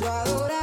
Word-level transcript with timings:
sua. 0.00 0.59